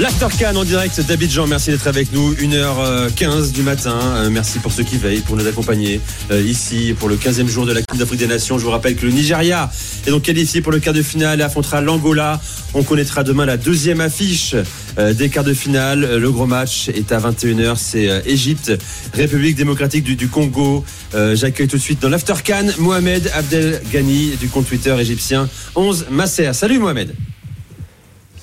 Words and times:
L'Aftercan 0.00 0.54
en 0.54 0.62
direct 0.62 1.00
d'Abidjan, 1.00 1.48
merci 1.48 1.70
d'être 1.70 1.88
avec 1.88 2.12
nous. 2.12 2.32
1h15 2.32 3.50
du 3.50 3.62
matin. 3.62 3.98
Euh, 4.00 4.30
merci 4.30 4.60
pour 4.60 4.70
ceux 4.70 4.84
qui 4.84 4.96
veillent, 4.96 5.22
pour 5.22 5.36
nous 5.36 5.44
accompagner 5.44 6.00
euh, 6.30 6.40
ici 6.40 6.94
pour 6.96 7.08
le 7.08 7.16
15e 7.16 7.48
jour 7.48 7.66
de 7.66 7.72
la 7.72 7.82
Coupe 7.82 7.98
d'Afrique 7.98 8.20
des 8.20 8.28
Nations. 8.28 8.60
Je 8.60 8.64
vous 8.64 8.70
rappelle 8.70 8.94
que 8.94 9.04
le 9.04 9.10
Nigeria 9.10 9.68
est 10.06 10.10
donc 10.10 10.22
qualifié 10.22 10.60
pour 10.60 10.70
le 10.70 10.78
quart 10.78 10.94
de 10.94 11.02
finale 11.02 11.40
et 11.40 11.42
affrontera 11.42 11.80
l'Angola. 11.80 12.40
On 12.74 12.84
connaîtra 12.84 13.24
demain 13.24 13.44
la 13.44 13.56
deuxième 13.56 14.00
affiche 14.00 14.54
euh, 14.98 15.14
des 15.14 15.30
quarts 15.30 15.42
de 15.42 15.52
finale. 15.52 16.18
Le 16.18 16.30
gros 16.30 16.46
match 16.46 16.88
est 16.90 17.10
à 17.10 17.18
21h. 17.18 17.74
C'est 17.76 18.22
Égypte, 18.24 18.70
République 19.14 19.56
démocratique 19.56 20.04
du, 20.04 20.28
Congo. 20.28 20.84
J'accueille 21.12 21.66
tout 21.66 21.76
de 21.76 21.82
suite 21.82 22.00
dans 22.00 22.08
l'Aftercan 22.08 22.66
Mohamed 22.78 23.32
Abdel 23.34 23.82
Ghani 23.92 24.36
du 24.36 24.46
compte 24.48 24.68
Twitter 24.68 24.94
égyptien 25.00 25.48
11 25.74 26.06
Masser. 26.10 26.52
Salut 26.52 26.78
Mohamed. 26.78 27.14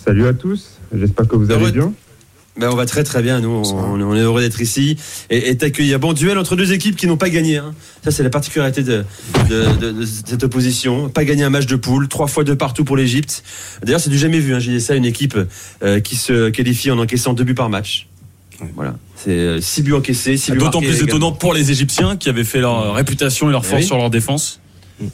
Salut 0.03 0.27
à 0.27 0.33
tous. 0.33 0.74
J'espère 0.93 1.27
que 1.27 1.35
vous 1.35 1.51
allez 1.51 1.71
bien. 1.71 1.93
Ben 2.57 2.69
on 2.71 2.75
va 2.75 2.85
très 2.85 3.03
très 3.03 3.21
bien, 3.21 3.41
nous, 3.41 3.49
on, 3.49 4.15
est 4.15 4.21
heureux 4.21 4.41
d'être 4.41 4.61
ici 4.61 4.95
et, 5.29 5.57
t'accueillir. 5.57 5.99
Bon, 5.99 6.13
duel 6.13 6.37
entre 6.37 6.55
deux 6.55 6.71
équipes 6.71 6.95
qui 6.95 7.05
n'ont 7.05 7.17
pas 7.17 7.29
gagné. 7.29 7.57
Hein. 7.57 7.73
Ça, 8.01 8.11
c'est 8.11 8.23
la 8.23 8.29
particularité 8.29 8.81
de, 8.81 9.03
cette 10.05 10.43
opposition. 10.43 11.09
Pas 11.09 11.25
gagné 11.25 11.43
un 11.43 11.49
match 11.49 11.65
de 11.65 11.75
poule, 11.75 12.07
trois 12.07 12.27
fois 12.27 12.45
de 12.45 12.53
partout 12.53 12.85
pour 12.85 12.95
l'Égypte. 12.95 13.43
D'ailleurs, 13.83 13.99
c'est 13.99 14.09
du 14.09 14.17
jamais 14.17 14.39
vu, 14.39 14.55
hein, 14.55 14.59
j'ai 14.59 14.79
ça, 14.79 14.95
une 14.95 15.03
équipe 15.03 15.37
euh, 15.83 15.99
qui 15.99 16.15
se 16.15 16.49
qualifie 16.49 16.91
en 16.91 16.97
encaissant 16.97 17.33
deux 17.33 17.43
buts 17.43 17.55
par 17.55 17.69
match. 17.69 18.07
Voilà, 18.75 18.95
c'est 19.17 19.31
euh, 19.31 19.59
six 19.59 19.81
buts 19.81 19.91
encaissés. 19.91 20.37
D'autant 20.57 20.79
plus 20.79 21.01
étonnant 21.01 21.33
pour 21.33 21.53
les 21.53 21.71
Égyptiens 21.71 22.15
qui 22.15 22.29
avaient 22.29 22.45
fait 22.45 22.61
leur 22.61 22.93
réputation 22.93 23.49
et 23.49 23.51
leur 23.51 23.65
force 23.65 23.83
sur 23.83 23.97
leur 23.97 24.09
défense. 24.09 24.61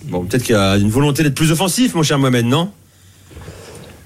Bon, 0.05 0.26
peut-être 0.26 0.43
qu'il 0.43 0.53
y 0.53 0.59
a 0.59 0.77
une 0.77 0.91
volonté 0.91 1.23
d'être 1.23 1.34
plus 1.34 1.51
offensif, 1.51 1.96
mon 1.96 2.03
cher 2.03 2.20
Mohamed, 2.20 2.46
non? 2.46 2.71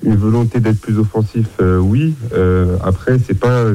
Une 0.06 0.16
volonté 0.16 0.60
d'être 0.60 0.80
plus 0.80 1.00
offensif, 1.00 1.48
euh, 1.60 1.80
oui. 1.80 2.14
Euh, 2.34 2.78
après, 2.84 3.18
c'est 3.20 3.38
pas 3.38 3.66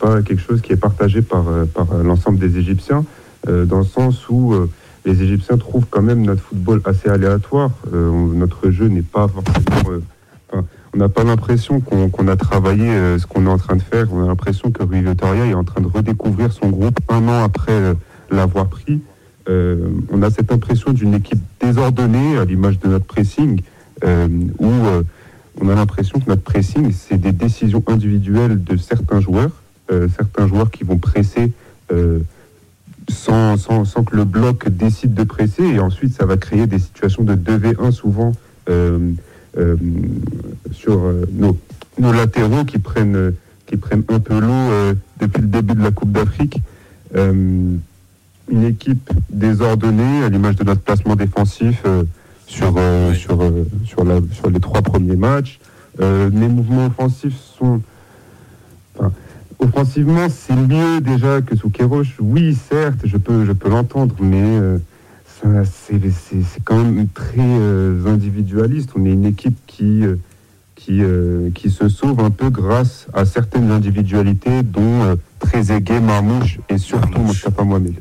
pas 0.00 0.20
quelque 0.22 0.42
chose 0.42 0.62
qui 0.62 0.72
est 0.72 0.76
partagé 0.76 1.22
par 1.22 1.48
euh, 1.48 1.64
par 1.64 1.86
l'ensemble 2.02 2.38
des 2.38 2.58
Égyptiens, 2.58 3.04
dans 3.46 3.78
le 3.78 3.84
sens 3.84 4.28
où 4.28 4.52
les 5.04 5.22
Égyptiens 5.22 5.56
trouvent 5.56 5.86
quand 5.88 6.02
même 6.02 6.22
notre 6.22 6.42
football 6.42 6.80
assez 6.84 7.08
aléatoire. 7.08 7.70
notre 7.92 8.70
jeu 8.70 8.88
n'est 8.88 9.02
pas 9.02 9.28
forcément 9.28 10.00
on 10.52 10.98
n'a 10.98 11.08
pas 11.08 11.22
l'impression 11.22 11.80
qu'on 11.80 12.26
a 12.26 12.36
travaillé 12.36 12.88
ce 13.18 13.26
qu'on 13.26 13.46
est 13.46 13.50
en 13.50 13.58
train 13.58 13.76
de 13.76 13.82
faire. 13.82 14.08
On 14.12 14.24
a 14.24 14.26
l'impression 14.26 14.72
que 14.72 14.82
Rui 14.82 15.02
Vitoria 15.02 15.46
est 15.46 15.54
en 15.54 15.62
train 15.62 15.80
de 15.80 15.86
redécouvrir 15.86 16.50
son 16.52 16.70
groupe 16.70 16.98
un 17.08 17.28
an 17.28 17.44
après 17.44 17.94
l'avoir 18.32 18.66
pris. 18.66 19.00
on 19.48 20.22
a 20.22 20.30
cette 20.30 20.50
impression 20.50 20.92
d'une 20.92 21.14
équipe 21.14 21.42
désordonnée, 21.60 22.38
à 22.38 22.44
l'image 22.44 22.80
de 22.80 22.88
notre 22.88 23.04
pressing, 23.04 23.60
où 24.02 24.72
on 25.60 25.68
a 25.68 25.74
l'impression 25.74 26.18
que 26.18 26.28
notre 26.28 26.42
pressing, 26.42 26.92
c'est 26.92 27.18
des 27.18 27.32
décisions 27.32 27.82
individuelles 27.86 28.62
de 28.62 28.76
certains 28.76 29.20
joueurs, 29.20 29.50
euh, 29.90 30.08
certains 30.16 30.46
joueurs 30.46 30.70
qui 30.70 30.84
vont 30.84 30.98
presser 30.98 31.52
euh, 31.92 32.20
sans, 33.08 33.56
que 33.56 34.16
le 34.16 34.24
bloc 34.24 34.68
décide 34.68 35.14
de 35.14 35.24
presser, 35.24 35.62
et 35.62 35.80
ensuite 35.80 36.14
ça 36.14 36.26
va 36.26 36.36
créer 36.36 36.66
des 36.66 36.78
situations 36.78 37.22
de 37.22 37.34
2v1 37.34 37.92
souvent 37.92 38.32
euh, 38.68 39.12
sur 40.72 41.00
nos, 41.32 41.56
nos, 41.98 42.12
latéraux 42.12 42.64
qui 42.64 42.78
prennent, 42.78 43.32
qui 43.66 43.76
prennent 43.76 44.04
un 44.08 44.20
peu 44.20 44.38
l'eau 44.38 44.94
depuis 45.18 45.40
le 45.40 45.48
début 45.48 45.74
de 45.74 45.82
la 45.82 45.92
Coupe 45.92 46.12
d'Afrique. 46.12 46.60
une 47.14 47.80
équipe 48.50 49.10
désordonnée, 49.30 50.24
à 50.24 50.28
l'image 50.28 50.56
de 50.56 50.64
notre 50.64 50.82
placement 50.82 51.16
défensif 51.16 51.82
sur, 52.46 52.74
euh, 52.76 53.12
sur, 53.12 53.42
euh, 53.42 53.64
sur, 53.84 54.04
la, 54.04 54.20
sur 54.32 54.50
les 54.50 54.60
trois 54.60 54.82
premiers 54.82 55.16
matchs. 55.16 55.58
Euh, 56.00 56.30
les 56.30 56.48
mouvements 56.48 56.86
offensifs 56.86 57.38
sont. 57.58 57.80
offensivement, 59.58 60.28
c'est 60.28 60.54
mieux 60.54 61.00
déjà 61.00 61.40
que 61.42 61.56
sous 61.56 61.70
Kéroche. 61.70 62.16
Oui, 62.20 62.56
certes, 62.68 63.00
je 63.04 63.16
peux, 63.16 63.44
je 63.44 63.52
peux 63.52 63.68
l'entendre, 63.68 64.14
mais 64.20 64.60
c'est 65.42 66.64
quand 66.64 66.82
même 66.82 67.08
très 67.08 67.40
individualiste. 68.06 68.90
On 68.96 69.04
est 69.04 69.12
une 69.12 69.24
équipe 69.24 69.56
qui, 69.66 70.02
qui, 70.74 71.02
qui 71.54 71.70
se 71.70 71.88
sauve 71.88 72.20
un 72.20 72.30
peu 72.30 72.50
grâce 72.50 73.06
à 73.14 73.24
certaines 73.24 73.70
individualités, 73.70 74.62
dont 74.62 75.16
très 75.38 75.72
aigué 75.72 75.98
Marmouche 76.00 76.58
et 76.68 76.78
surtout 76.78 77.20
Mustafa 77.20 77.64
Mohamed. 77.64 77.94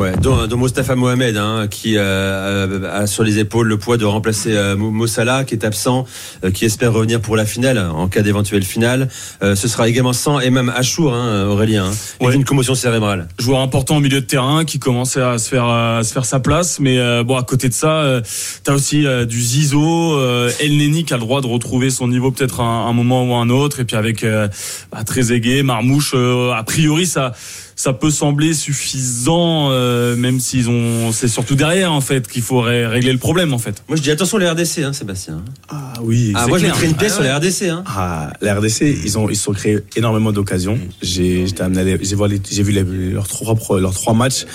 Ouais, 0.00 0.12
dont, 0.16 0.46
dont 0.46 0.56
Mostafa 0.56 0.96
Mohamed, 0.96 1.36
hein, 1.36 1.66
qui 1.70 1.98
euh, 1.98 2.00
euh, 2.00 3.02
a 3.02 3.06
sur 3.06 3.22
les 3.22 3.38
épaules 3.38 3.68
le 3.68 3.76
poids 3.76 3.98
de 3.98 4.06
remplacer 4.06 4.56
euh, 4.56 4.74
Mossala, 4.74 5.44
qui 5.44 5.52
est 5.52 5.62
absent, 5.62 6.06
euh, 6.42 6.50
qui 6.50 6.64
espère 6.64 6.94
revenir 6.94 7.20
pour 7.20 7.36
la 7.36 7.44
finale, 7.44 7.76
en 7.78 8.08
cas 8.08 8.22
d'éventuelle 8.22 8.62
finale. 8.62 9.10
ce 9.42 9.68
sera 9.68 9.90
également 9.90 10.14
sans 10.14 10.40
et 10.40 10.48
même 10.48 10.72
Achour, 10.74 11.12
hein, 11.12 11.44
Aurélien, 11.44 11.84
hein, 11.84 12.24
ouais. 12.24 12.34
une 12.34 12.46
commotion 12.46 12.74
cérébrale. 12.74 13.28
Joueur 13.38 13.60
important 13.60 13.98
au 13.98 14.00
milieu 14.00 14.22
de 14.22 14.26
terrain, 14.26 14.64
qui 14.64 14.78
commençait 14.78 15.20
à 15.20 15.36
se 15.36 15.50
faire 15.50 15.66
à 15.66 16.02
se 16.02 16.14
faire 16.14 16.24
sa 16.24 16.40
place, 16.40 16.80
mais 16.80 17.22
bon, 17.22 17.36
à 17.36 17.42
côté 17.42 17.68
de 17.68 17.74
ça, 17.74 18.22
tu 18.64 18.70
as 18.70 18.74
aussi 18.74 19.04
du 19.28 19.38
Zizo, 19.42 20.18
El 20.60 20.78
Neni 20.78 21.04
qui 21.04 21.12
a 21.12 21.18
le 21.18 21.24
droit 21.24 21.42
de 21.42 21.46
retrouver 21.46 21.90
son 21.90 22.08
niveau 22.08 22.30
peut-être 22.30 22.60
un, 22.60 22.86
un, 22.86 22.94
moment 22.94 23.22
ou 23.24 23.34
un 23.34 23.50
autre, 23.50 23.80
et 23.80 23.84
puis 23.84 23.96
avec 23.96 24.24
bah, 24.24 25.04
aigué, 25.30 25.62
Marmouche, 25.62 26.14
a 26.14 26.62
priori 26.62 27.04
ça 27.04 27.32
ça 27.80 27.94
peut 27.94 28.10
sembler 28.10 28.52
suffisant, 28.52 29.70
euh, 29.90 30.16
même 30.16 30.40
s'ils 30.40 30.68
ont. 30.68 31.12
C'est 31.12 31.28
surtout 31.28 31.54
derrière 31.54 31.92
en 31.92 32.00
fait 32.00 32.28
qu'il 32.28 32.42
faut 32.42 32.60
régler 32.60 33.12
le 33.12 33.18
problème 33.18 33.52
en 33.52 33.58
fait. 33.58 33.82
Moi 33.88 33.96
je 33.96 34.02
dis 34.02 34.10
attention 34.10 34.38
les 34.38 34.48
RDC, 34.48 34.78
hein, 34.78 34.92
Sébastien. 34.92 35.42
Ah 35.68 35.92
oui. 36.02 36.32
Ah, 36.34 36.46
moi 36.46 36.58
je 36.58 36.66
mettrais 36.66 36.86
une 36.86 36.96
pièce 36.96 37.14
sur 37.14 37.22
les 37.22 37.30
RDC. 37.30 37.64
Hein. 37.64 37.84
Ah, 37.86 38.32
les 38.40 38.50
RDC, 38.50 38.82
ils 39.04 39.18
ont 39.18 39.28
ils 39.28 39.36
sont 39.36 39.52
créés 39.52 39.78
énormément 39.96 40.32
d'occasions. 40.32 40.78
J'ai 41.02 41.46
j'étais 41.46 41.62
amené, 41.62 41.98
j'ai 42.02 42.62
vu 42.62 43.12
leurs 43.12 43.28
trois 43.28 43.56
leurs 43.80 43.94
trois 43.94 44.14
matchs 44.14 44.46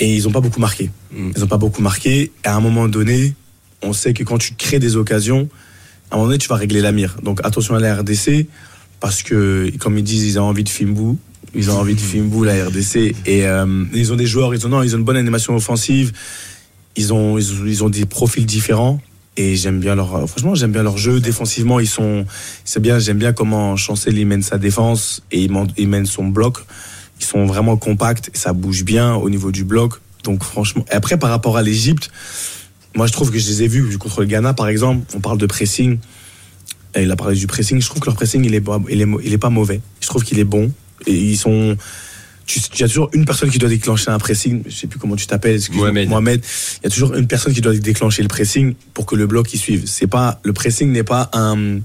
et 0.00 0.14
ils 0.14 0.26
ont 0.28 0.32
pas 0.32 0.40
beaucoup 0.40 0.60
marqué. 0.60 0.90
Mm. 1.12 1.30
Ils 1.36 1.44
ont 1.44 1.48
pas 1.48 1.58
beaucoup 1.58 1.82
marqué. 1.82 2.32
Et 2.44 2.48
à 2.48 2.56
un 2.56 2.60
moment 2.60 2.88
donné, 2.88 3.34
on 3.82 3.92
sait 3.92 4.12
que 4.14 4.24
quand 4.24 4.38
tu 4.38 4.54
crées 4.54 4.78
des 4.78 4.96
occasions, 4.96 5.48
à 6.10 6.14
un 6.14 6.18
moment 6.18 6.28
donné 6.28 6.38
tu 6.38 6.48
vas 6.48 6.56
régler 6.56 6.80
la 6.80 6.92
mire. 6.92 7.16
Donc 7.22 7.40
attention 7.44 7.74
à 7.74 7.80
la 7.80 7.96
RDC 7.96 8.46
parce 9.00 9.22
que 9.22 9.70
comme 9.78 9.98
ils 9.98 10.04
disent, 10.04 10.24
ils 10.24 10.38
ont 10.38 10.44
envie 10.44 10.64
de 10.64 10.68
Fimbu 10.68 11.16
ils 11.54 11.70
ont 11.70 11.78
envie 11.78 11.94
de 11.94 12.00
Fimbu, 12.00 12.44
la 12.44 12.66
RDC. 12.66 13.14
Et 13.26 13.46
euh, 13.46 13.84
ils 13.92 14.12
ont 14.12 14.16
des 14.16 14.26
joueurs, 14.26 14.54
ils 14.54 14.66
ont, 14.66 14.70
non, 14.70 14.82
ils 14.82 14.94
ont 14.94 14.98
une 14.98 15.04
bonne 15.04 15.16
animation 15.16 15.54
offensive. 15.54 16.12
Ils 16.96 17.12
ont, 17.12 17.38
ils 17.38 17.84
ont, 17.84 17.88
des 17.88 18.06
profils 18.06 18.46
différents. 18.46 19.00
Et 19.36 19.56
j'aime 19.56 19.80
bien 19.80 19.94
leur, 19.94 20.28
franchement, 20.28 20.54
j'aime 20.54 20.72
bien 20.72 20.82
leur 20.82 20.98
jeu. 20.98 21.20
Défensivement, 21.20 21.80
ils 21.80 21.88
sont, 21.88 22.26
c'est 22.64 22.80
bien, 22.80 22.98
j'aime 22.98 23.18
bien 23.18 23.32
comment 23.32 23.76
Chancel 23.76 24.14
mène 24.26 24.42
sa 24.42 24.58
défense 24.58 25.22
et 25.30 25.48
il 25.76 25.88
mène, 25.88 26.06
son 26.06 26.26
bloc. 26.26 26.58
Ils 27.20 27.24
sont 27.24 27.46
vraiment 27.46 27.76
compacts, 27.76 28.30
ça 28.34 28.52
bouge 28.52 28.84
bien 28.84 29.14
au 29.14 29.30
niveau 29.30 29.52
du 29.52 29.64
bloc. 29.64 29.94
Donc 30.24 30.44
franchement, 30.44 30.84
et 30.90 30.94
après 30.94 31.16
par 31.18 31.30
rapport 31.30 31.56
à 31.56 31.62
l'Égypte, 31.62 32.10
moi 32.94 33.06
je 33.06 33.12
trouve 33.12 33.30
que 33.30 33.38
je 33.38 33.48
les 33.48 33.62
ai 33.62 33.68
vus 33.68 33.96
contre 33.98 34.20
le 34.20 34.26
Ghana 34.26 34.54
par 34.54 34.68
exemple. 34.68 35.04
On 35.14 35.20
parle 35.20 35.38
de 35.38 35.46
pressing. 35.46 35.98
Et 36.94 37.04
il 37.04 37.10
a 37.10 37.16
parlé 37.16 37.34
du 37.34 37.46
pressing. 37.46 37.80
Je 37.80 37.86
trouve 37.86 38.00
que 38.00 38.06
leur 38.06 38.16
pressing 38.16 38.44
il 38.44 38.54
est, 38.54 38.62
il 38.90 39.00
est, 39.00 39.06
il 39.24 39.32
est 39.32 39.38
pas 39.38 39.50
mauvais. 39.50 39.80
Je 40.00 40.06
trouve 40.08 40.24
qu'il 40.24 40.38
est 40.38 40.44
bon. 40.44 40.70
Et 41.06 41.14
ils 41.14 41.36
sont. 41.36 41.76
Tu, 42.44 42.60
y 42.78 42.82
a 42.82 42.88
toujours 42.88 43.08
une 43.12 43.24
personne 43.24 43.50
qui 43.50 43.58
doit 43.58 43.68
déclencher 43.68 44.10
un 44.10 44.18
pressing. 44.18 44.62
Je 44.66 44.74
sais 44.74 44.86
plus 44.86 44.98
comment 44.98 45.16
tu 45.16 45.26
t'appelles. 45.26 45.60
Mohamed. 45.72 46.08
Mohamed. 46.08 46.44
Il 46.80 46.84
y 46.84 46.86
a 46.88 46.90
toujours 46.90 47.14
une 47.14 47.26
personne 47.26 47.54
qui 47.54 47.60
doit 47.60 47.74
déclencher 47.74 48.22
le 48.22 48.28
pressing 48.28 48.74
pour 48.94 49.06
que 49.06 49.14
le 49.14 49.26
bloc 49.26 49.52
y 49.54 49.58
suive. 49.58 49.84
C'est 49.86 50.08
pas 50.08 50.40
le 50.42 50.52
pressing 50.52 50.90
n'est 50.90 51.04
pas 51.04 51.30
un, 51.32 51.78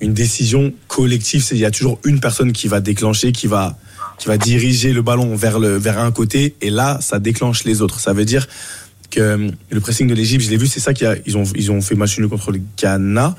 une 0.00 0.14
décision 0.14 0.72
collective. 0.88 1.44
Il 1.52 1.58
y 1.58 1.64
a 1.64 1.70
toujours 1.70 1.98
une 2.04 2.20
personne 2.20 2.52
qui 2.52 2.68
va 2.68 2.80
déclencher, 2.80 3.32
qui 3.32 3.46
va 3.46 3.78
qui 4.18 4.26
va 4.28 4.36
diriger 4.36 4.92
le 4.92 5.02
ballon 5.02 5.34
vers 5.36 5.58
le 5.58 5.76
vers 5.76 5.98
un 5.98 6.10
côté 6.10 6.56
et 6.60 6.70
là 6.70 6.98
ça 7.00 7.18
déclenche 7.18 7.64
les 7.64 7.80
autres. 7.82 8.00
Ça 8.00 8.12
veut 8.12 8.24
dire 8.24 8.46
que 9.10 9.50
le 9.70 9.80
pressing 9.80 10.06
de 10.06 10.14
l'Égypte, 10.14 10.44
je 10.44 10.50
l'ai 10.50 10.58
vu, 10.58 10.66
c'est 10.66 10.80
ça 10.80 10.92
qu'ils 10.92 11.36
ont 11.36 11.44
ils 11.54 11.70
ont 11.70 11.80
fait 11.80 11.94
match 11.94 12.18
nul 12.18 12.28
contre 12.28 12.52
le 12.52 12.60
Ghana, 12.76 13.36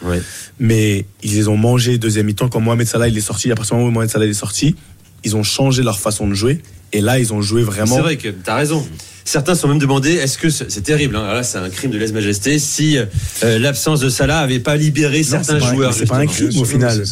mais 0.59 1.05
ils 1.21 1.35
les 1.35 1.47
ont 1.47 1.57
mangé 1.57 1.97
deuxième 1.97 2.25
mi-temps 2.25 2.49
quand 2.49 2.59
Mohamed 2.59 2.87
Salah 2.87 3.07
il 3.07 3.17
est 3.17 3.21
sorti. 3.21 3.51
À 3.51 3.55
partir 3.55 3.75
du 3.75 3.81
moment 3.81 3.91
où 3.91 3.93
Mohamed 3.93 4.09
Salah 4.09 4.25
est 4.25 4.33
sorti, 4.33 4.75
ils 5.23 5.35
ont 5.35 5.43
changé 5.43 5.83
leur 5.83 5.99
façon 5.99 6.27
de 6.27 6.33
jouer. 6.33 6.61
Et 6.91 7.01
là, 7.01 7.19
ils 7.19 7.33
ont 7.33 7.41
joué 7.41 7.61
vraiment. 7.61 7.95
C'est 7.95 8.01
vrai 8.01 8.17
que 8.17 8.29
tu 8.29 8.49
as 8.49 8.55
raison. 8.55 8.85
Certains 9.25 9.53
sont 9.53 9.67
même 9.67 9.77
demandé 9.77 10.13
est-ce 10.13 10.39
que 10.39 10.49
c'est 10.49 10.81
terrible 10.81 11.15
hein, 11.15 11.33
Là, 11.33 11.43
c'est 11.43 11.59
un 11.59 11.69
crime 11.69 11.91
de 11.91 11.99
lèse-majesté. 11.99 12.57
Si 12.57 12.97
euh, 12.97 13.59
l'absence 13.59 13.99
de 13.99 14.09
Salah 14.09 14.39
avait 14.39 14.59
pas 14.59 14.75
libéré 14.75 15.21
certains 15.21 15.59
joueurs. 15.59 15.93
C'est 15.93 16.07
pas 16.07 16.17
un 16.17 16.25
crime 16.25 16.49
au 16.57 16.65
final. 16.65 17.03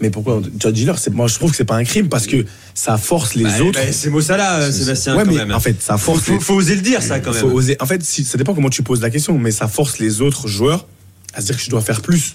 Mais 0.00 0.10
pourquoi 0.10 0.42
Tu 0.58 0.66
as 0.66 0.72
dit 0.72 0.84
leur, 0.84 0.98
moi 1.12 1.28
je 1.28 1.36
trouve 1.36 1.52
que 1.52 1.56
c'est 1.56 1.64
pas 1.64 1.76
un 1.76 1.84
crime 1.84 2.08
parce 2.08 2.26
que 2.26 2.44
ça 2.74 2.98
force 2.98 3.36
les 3.36 3.44
bah, 3.44 3.60
autres. 3.60 3.78
Bah, 3.78 3.92
c'est 3.92 4.08
euh, 4.10 4.72
Sébastien. 4.72 5.16
Ouais, 5.16 5.22
quand 5.22 5.30
mais 5.30 5.36
même. 5.36 5.52
en 5.52 5.60
fait, 5.60 5.80
ça 5.80 5.96
force. 5.96 6.22
Faut, 6.22 6.40
faut, 6.40 6.54
oser 6.54 6.74
le 6.74 6.80
dire, 6.80 7.00
ça 7.00 7.20
quand 7.20 7.30
même. 7.30 7.40
Faut 7.40 7.46
oser. 7.46 7.76
En 7.78 7.86
fait, 7.86 8.02
si, 8.02 8.24
ça 8.24 8.36
dépend 8.36 8.52
comment 8.54 8.70
tu 8.70 8.82
poses 8.82 9.00
la 9.00 9.10
question, 9.10 9.38
mais 9.38 9.52
ça 9.52 9.68
force 9.68 10.00
les 10.00 10.20
autres 10.20 10.48
joueurs 10.48 10.88
à 11.34 11.40
se 11.40 11.46
dire 11.46 11.56
que 11.56 11.62
je 11.62 11.70
dois 11.70 11.80
faire 11.80 12.02
plus. 12.02 12.34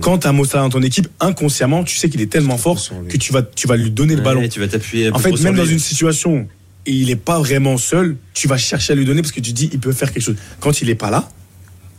Quand 0.00 0.18
tu 0.18 0.26
as 0.26 0.32
Mossala 0.32 0.64
dans 0.64 0.70
ton 0.70 0.82
équipe, 0.82 1.08
inconsciemment, 1.20 1.84
tu 1.84 1.96
sais 1.96 2.08
qu'il 2.08 2.20
est 2.20 2.30
tellement 2.30 2.58
fort 2.58 2.80
que 3.08 3.16
tu 3.16 3.32
vas, 3.32 3.42
tu 3.42 3.66
vas 3.66 3.76
lui 3.76 3.90
donner 3.90 4.16
le 4.16 4.22
ballon. 4.22 4.46
Tu 4.48 4.60
vas 4.60 4.68
t'appuyer. 4.68 5.10
En 5.12 5.18
fait, 5.18 5.32
même 5.42 5.56
dans 5.56 5.64
une 5.64 5.78
situation, 5.78 6.48
il 6.86 7.10
est 7.10 7.16
pas 7.16 7.38
vraiment 7.38 7.76
seul, 7.76 8.16
tu 8.34 8.48
vas 8.48 8.56
chercher 8.56 8.94
à 8.94 8.96
lui 8.96 9.04
donner 9.04 9.22
parce 9.22 9.32
que 9.32 9.40
tu 9.40 9.52
dis 9.52 9.68
il 9.72 9.80
peut 9.80 9.92
faire 9.92 10.12
quelque 10.12 10.22
chose. 10.22 10.36
Quand 10.60 10.80
il 10.80 10.88
est 10.88 10.94
pas 10.94 11.10
là, 11.10 11.28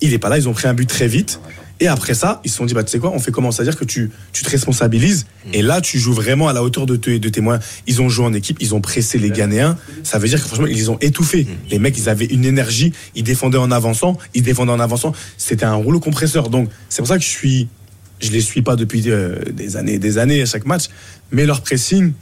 il 0.02 0.14
est 0.14 0.20
pas 0.20 0.30
là. 0.30 0.38
Ils 0.38 0.50
ont 0.50 0.54
pris 0.54 0.68
un 0.68 0.74
but 0.74 0.88
très 0.88 1.08
vite. 1.08 1.40
Et 1.82 1.88
après 1.88 2.14
ça, 2.14 2.40
ils 2.46 2.50
se 2.52 2.56
sont 2.58 2.66
dit, 2.66 2.74
bah, 2.74 2.84
tu 2.84 2.92
sais 2.92 3.00
quoi, 3.00 3.12
on 3.12 3.20
fait 3.20 3.32
comment? 3.32 3.52
C'est-à-dire 3.52 3.76
que 3.76 3.84
tu, 3.84 4.12
tu 4.32 4.44
te 4.44 4.50
responsabilises. 4.50 5.26
Et 5.52 5.62
là, 5.64 5.82
tu 5.82 5.98
joues 6.00 6.14
vraiment 6.14 6.48
à 6.48 6.54
la 6.54 6.64
hauteur 6.64 6.86
de, 6.86 6.96
te- 6.96 7.18
de 7.18 7.30
tes 7.30 7.42
moyens. 7.42 7.66
Ils 7.88 8.02
ont 8.02 8.08
joué 8.08 8.24
en 8.26 8.34
équipe, 8.34 8.58
ils 8.62 8.74
ont 8.76 8.82
pressé 8.82 9.18
les 9.18 9.32
Ghanéens. 9.32 9.78
Ça 10.04 10.20
veut 10.20 10.28
dire 10.30 10.40
que 10.42 10.48
franchement, 10.48 10.68
ils 10.68 10.76
les 10.78 10.90
ont 10.90 11.00
étouffés. 11.02 11.48
Les 11.72 11.80
mecs, 11.80 11.98
ils 11.98 12.08
avaient 12.08 12.26
une 12.26 12.46
énergie. 12.46 12.94
Ils 13.16 13.24
défendaient 13.24 13.58
en 13.58 13.72
avançant. 13.72 14.18
Ils 14.36 14.44
défendaient 14.44 14.72
en 14.72 14.80
avançant. 14.80 15.12
C'était 15.38 15.66
un 15.66 15.74
rouleau 15.74 16.00
compresseur. 16.00 16.50
Donc, 16.50 16.70
c'est 16.88 17.02
pour 17.02 17.08
ça 17.08 17.18
que 17.18 17.24
je 17.24 17.30
suis. 17.30 17.68
Je 18.20 18.30
les 18.30 18.42
suis 18.42 18.62
pas 18.62 18.76
depuis 18.76 19.02
euh, 19.08 19.40
des 19.52 19.76
années 19.78 19.94
et 19.96 20.00
des 20.00 20.20
années 20.20 20.44
à 20.44 20.46
chaque 20.46 20.66
match. 20.68 20.84
Mais 21.32 21.48
leur 21.48 21.62
pressing, 21.62 22.14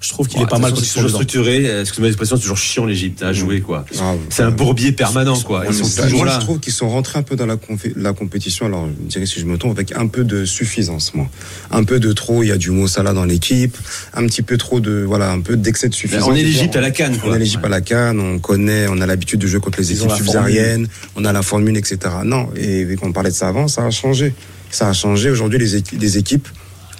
je 0.00 0.08
trouve 0.08 0.28
qu'il 0.28 0.40
est 0.40 0.46
pas 0.46 0.58
mal 0.58 0.72
quand 0.72 0.78
ils 0.78 0.84
C'est 0.84 0.94
sont 0.94 1.00
toujours 1.00 1.20
structuré. 1.20 1.80
Excuse-moi 1.80 2.08
l'expression, 2.08 2.36
c'est 2.36 2.42
toujours 2.42 2.56
chiant 2.56 2.86
l'Égypte 2.86 3.22
à 3.22 3.34
jouer 3.34 3.60
quoi. 3.60 3.84
Ah, 4.00 4.14
C'est 4.30 4.42
un 4.42 4.50
bourbier 4.50 4.92
permanent 4.92 5.38
quoi. 5.38 5.64
Ils 5.68 5.74
sont 5.74 6.02
toujours 6.02 6.20
moi, 6.20 6.26
là. 6.26 6.38
je 6.40 6.44
trouve 6.44 6.58
qu'ils 6.58 6.72
sont 6.72 6.88
rentrés 6.88 7.18
un 7.18 7.22
peu 7.22 7.36
dans 7.36 7.44
la, 7.44 8.12
compétition. 8.14 8.64
Alors, 8.64 8.88
je 8.88 9.08
dirais 9.08 9.26
si 9.26 9.40
je 9.40 9.44
me 9.44 9.58
trompe, 9.58 9.72
avec 9.72 9.92
un 9.94 10.06
peu 10.06 10.24
de 10.24 10.46
suffisance, 10.46 11.12
moi. 11.12 11.28
Un 11.70 11.84
peu 11.84 12.00
de 12.00 12.12
trop. 12.12 12.42
Il 12.42 12.48
y 12.48 12.52
a 12.52 12.56
du 12.56 12.70
mot 12.70 12.86
Salah 12.86 13.12
dans 13.12 13.26
l'équipe. 13.26 13.76
Un 14.14 14.26
petit 14.26 14.40
peu 14.40 14.56
trop 14.56 14.80
de, 14.80 15.04
voilà, 15.06 15.30
un 15.30 15.40
peu 15.40 15.56
d'excès 15.56 15.90
de 15.90 15.94
suffisance. 15.94 16.26
On 16.26 16.34
est 16.34 16.42
l'Égypte 16.42 16.76
à 16.76 16.80
la 16.80 16.90
canne 16.90 17.18
quoi. 17.18 17.32
On 17.32 17.34
est 17.34 17.38
l'Égypte 17.38 17.64
à 17.64 17.68
la 17.68 17.82
canne, 17.82 18.20
on 18.20 18.38
connaît, 18.38 18.86
on 18.88 19.02
a 19.02 19.06
l'habitude 19.06 19.40
de 19.40 19.46
jouer 19.46 19.60
contre 19.60 19.80
les 19.80 19.92
équipes 19.92 20.12
subsahariennes, 20.12 20.88
on 21.14 21.26
a 21.26 21.32
la 21.32 21.42
formule, 21.42 21.76
etc. 21.76 21.98
Non, 22.24 22.48
et 22.56 22.84
vu 22.84 22.96
qu'on 22.96 23.12
parlait 23.12 23.30
de 23.30 23.34
ça 23.34 23.48
avant, 23.48 23.68
ça 23.68 23.84
a 23.84 23.90
changé. 23.90 24.32
Ça 24.70 24.88
a 24.88 24.92
changé. 24.94 25.28
Aujourd'hui, 25.30 25.58
les 25.58 26.18
équipes, 26.18 26.48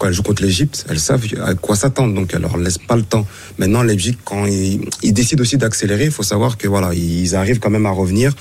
quand 0.00 0.08
elles 0.08 0.14
jouent 0.14 0.22
contre 0.22 0.42
l'Égypte, 0.42 0.86
elles 0.88 0.98
savent 0.98 1.22
à 1.44 1.54
quoi 1.54 1.76
s'attendre, 1.76 2.14
donc 2.14 2.32
elles 2.32 2.40
leur 2.40 2.56
laissent 2.56 2.78
pas 2.78 2.96
le 2.96 3.02
temps. 3.02 3.26
Maintenant, 3.58 3.82
l'Égypte, 3.82 4.18
quand 4.24 4.46
ils, 4.46 4.80
ils 5.02 5.12
décident 5.12 5.42
aussi 5.42 5.58
d'accélérer, 5.58 6.06
il 6.06 6.10
faut 6.10 6.22
savoir 6.22 6.56
que 6.56 6.66
voilà, 6.66 6.94
ils 6.94 7.36
arrivent 7.36 7.58
quand 7.58 7.68
même 7.68 7.84
à 7.84 7.90
revenir. 7.90 8.32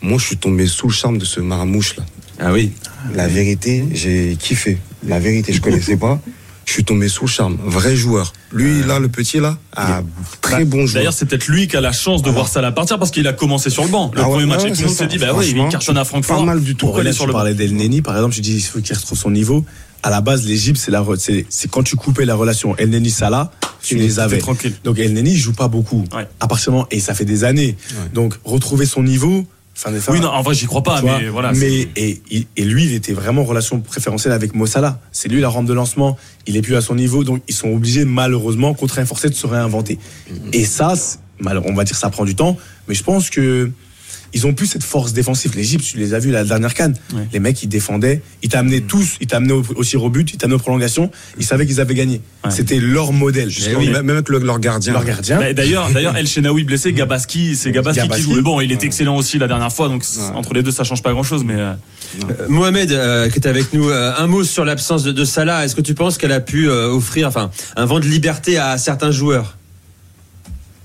Moi, 0.00 0.18
je 0.18 0.26
suis 0.26 0.36
tombé 0.36 0.66
sous 0.66 0.86
le 0.86 0.92
charme 0.92 1.18
de 1.18 1.24
ce 1.24 1.40
marmouche 1.40 1.96
là. 1.96 2.04
Ah 2.38 2.52
oui. 2.52 2.70
La 3.14 3.26
vérité, 3.26 3.84
j'ai 3.92 4.36
kiffé. 4.38 4.78
La 5.06 5.18
vérité, 5.18 5.52
je 5.52 5.60
connaissais 5.60 5.96
pas. 5.96 6.20
Je 6.64 6.72
suis 6.74 6.84
tombé 6.84 7.08
sous 7.08 7.24
le 7.24 7.30
charme. 7.30 7.58
Vrai 7.64 7.96
joueur. 7.96 8.32
Lui, 8.52 8.84
là, 8.84 9.00
le 9.00 9.08
petit 9.08 9.40
là, 9.40 9.58
ah, 9.74 10.02
très 10.40 10.64
bon 10.64 10.86
joueur. 10.86 10.94
D'ailleurs, 10.94 11.12
c'est 11.12 11.26
peut-être 11.26 11.48
lui 11.48 11.66
qui 11.66 11.76
a 11.76 11.80
la 11.80 11.90
chance 11.90 12.22
de 12.22 12.30
voir 12.30 12.46
ça 12.46 12.60
à 12.60 12.62
la 12.62 12.70
partir 12.70 13.00
parce 13.00 13.10
qu'il 13.10 13.26
a 13.26 13.32
commencé 13.32 13.68
sur 13.68 13.82
le 13.82 13.90
banc. 13.90 14.12
Le 14.14 14.20
Ah 14.20 14.24
ouais, 14.28 14.34
premier 14.34 14.46
match, 14.46 14.62
ouais, 14.62 14.68
et 14.68 14.72
tout 14.72 14.78
le 14.82 14.86
monde 14.86 14.94
ça. 14.94 15.04
s'est 15.04 15.08
dit, 15.10 15.18
bah 15.18 15.32
oui, 15.34 15.52
il 15.56 15.68
cartonne 15.68 15.98
à 15.98 16.04
Francfort. 16.04 16.38
Pas 16.38 16.44
mal 16.44 16.62
du 16.62 16.76
tout. 16.76 16.86
Pour 16.86 16.96
aller 16.98 17.06
Là, 17.10 17.12
sur 17.12 17.24
tu 17.24 17.28
le 17.28 17.32
parlais 17.32 17.54
d'El 17.54 17.74
Neni, 17.74 18.00
par 18.00 18.14
exemple, 18.14 18.34
je 18.34 18.40
dis 18.40 18.54
il 18.54 18.60
faut 18.62 18.80
qu'il 18.80 18.94
retrouve 18.96 19.18
son 19.18 19.30
niveau. 19.32 19.64
À 20.02 20.10
la 20.10 20.20
base, 20.20 20.46
l'Égypte, 20.46 20.80
c'est 20.82 20.90
la, 20.90 21.04
c'est, 21.16 21.46
quand 21.70 21.82
tu 21.82 21.96
coupais 21.96 22.24
la 22.24 22.34
relation 22.34 22.76
El 22.76 22.90
Neni 22.90 23.10
Salah, 23.10 23.52
tu 23.82 23.96
les 23.96 24.18
avais. 24.18 24.38
tranquille. 24.38 24.74
Donc 24.84 24.98
El 24.98 25.12
Neni, 25.12 25.36
joue 25.36 25.52
pas 25.52 25.68
beaucoup. 25.68 26.04
Ouais. 26.14 26.26
Et 26.90 27.00
ça 27.00 27.14
fait 27.14 27.24
des 27.24 27.44
années. 27.44 27.76
Donc 28.12 28.34
retrouver 28.44 28.86
son 28.86 29.02
niveau. 29.02 29.46
Fin 29.74 29.90
des 29.90 30.00
fins, 30.00 30.12
Oui, 30.12 30.20
non, 30.20 30.28
en 30.28 30.42
vrai, 30.42 30.54
j'y 30.54 30.66
crois 30.66 30.82
pas, 30.82 31.00
vois, 31.00 31.18
mais 31.18 31.28
voilà. 31.28 31.52
mais 31.52 31.88
et, 31.96 32.14
lui, 32.58 32.84
il 32.84 32.92
était 32.92 33.14
vraiment 33.14 33.40
en 33.40 33.44
relation 33.46 33.80
préférentielle 33.80 34.34
avec 34.34 34.54
Mo 34.54 34.66
Salah. 34.66 35.00
C'est 35.12 35.30
lui 35.30 35.40
la 35.40 35.48
rampe 35.48 35.66
de 35.66 35.72
lancement. 35.72 36.18
Il 36.46 36.56
est 36.58 36.62
plus 36.62 36.76
à 36.76 36.82
son 36.82 36.94
niveau, 36.94 37.24
donc 37.24 37.42
ils 37.48 37.54
sont 37.54 37.68
obligés 37.68 38.04
malheureusement, 38.04 38.74
contraints 38.74 39.06
forcés, 39.06 39.30
de 39.30 39.34
se 39.34 39.46
réinventer. 39.46 39.98
Et 40.52 40.64
ça, 40.66 40.92
on 41.40 41.74
va 41.74 41.84
dire, 41.84 41.96
ça 41.96 42.10
prend 42.10 42.24
du 42.26 42.34
temps, 42.34 42.58
mais 42.86 42.94
je 42.94 43.02
pense 43.02 43.30
que 43.30 43.70
ils 44.34 44.46
ont 44.46 44.54
plus 44.54 44.66
cette 44.66 44.82
force 44.82 45.12
défensive. 45.12 45.52
L'Égypte, 45.56 45.84
tu 45.84 45.96
les 45.98 46.14
as 46.14 46.18
vus 46.18 46.30
la 46.30 46.44
dernière 46.44 46.74
canne. 46.74 46.94
Ouais. 47.14 47.28
Les 47.32 47.40
mecs, 47.40 47.62
ils 47.62 47.68
défendaient, 47.68 48.22
ils 48.42 48.48
t'amenaient 48.48 48.80
tous, 48.80 49.16
ils 49.20 49.26
t'amenaient 49.26 49.52
au, 49.52 49.62
au 49.64 50.10
but, 50.10 50.32
ils 50.32 50.36
t'amenaient 50.38 50.56
aux 50.56 50.58
prolongations. 50.60 51.10
Ils 51.38 51.44
savaient 51.44 51.66
qu'ils 51.66 51.80
avaient 51.80 51.94
gagné. 51.94 52.20
Ouais. 52.44 52.50
C'était 52.50 52.78
leur 52.80 53.12
modèle. 53.12 53.50
Justement, 53.50 53.80
Et 53.80 53.86
oui, 53.88 53.90
même 53.92 54.08
avec 54.10 54.28
le- 54.28 54.38
leur 54.38 54.58
gardien. 54.60 54.92
leur 54.92 55.04
gardien. 55.04 55.38
Bah, 55.38 55.52
D'ailleurs, 55.52 55.90
d'ailleurs, 55.90 56.16
El 56.16 56.26
Shenaoui 56.26 56.64
blessé, 56.64 56.92
Gabaski, 56.92 57.56
c'est 57.56 57.72
Gabaski, 57.72 58.00
Gabaski. 58.02 58.24
qui 58.26 58.32
joue. 58.34 58.42
Bon, 58.42 58.60
il 58.60 58.72
était 58.72 58.86
excellent 58.86 59.16
aussi 59.16 59.38
la 59.38 59.48
dernière 59.48 59.72
fois, 59.72 59.88
donc 59.88 60.04
entre 60.34 60.54
les 60.54 60.62
deux, 60.62 60.70
ça 60.72 60.84
change 60.84 61.02
pas 61.02 61.12
grand 61.12 61.22
chose. 61.22 61.44
Mais 61.44 61.54
euh, 61.56 61.72
Euh, 62.28 62.46
Mohamed, 62.48 62.92
euh, 62.92 63.28
qui 63.30 63.38
est 63.38 63.46
avec 63.46 63.72
nous, 63.72 63.88
euh, 63.88 64.12
un 64.18 64.26
mot 64.26 64.44
sur 64.44 64.64
l'absence 64.66 65.02
de, 65.02 65.12
de 65.12 65.24
Salah. 65.24 65.64
Est-ce 65.64 65.74
que 65.74 65.80
tu 65.80 65.94
penses 65.94 66.18
qu'elle 66.18 66.32
a 66.32 66.40
pu 66.40 66.68
euh, 66.68 66.88
offrir, 66.90 67.26
enfin, 67.26 67.50
un 67.76 67.86
vent 67.86 68.00
de 68.00 68.04
liberté 68.06 68.58
à 68.58 68.76
certains 68.76 69.10
joueurs? 69.10 69.56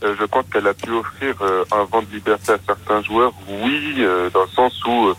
Je 0.01 0.25
pense 0.25 0.45
qu'elle 0.51 0.67
a 0.67 0.73
pu 0.73 0.91
offrir 0.91 1.35
euh, 1.41 1.65
un 1.71 1.83
vent 1.85 2.01
de 2.01 2.11
liberté 2.13 2.51
à 2.53 2.57
certains 2.65 3.01
joueurs, 3.01 3.33
oui, 3.47 3.95
euh, 3.99 4.29
dans 4.29 4.43
le 4.43 4.49
sens 4.49 4.73
où 4.85 5.13